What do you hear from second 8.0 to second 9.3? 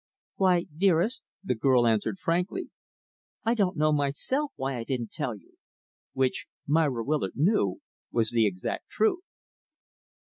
was the exact truth.